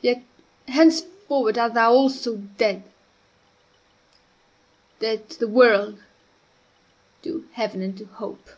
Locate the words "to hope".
7.98-8.50